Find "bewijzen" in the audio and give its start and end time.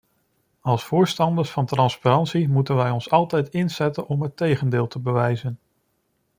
4.99-5.59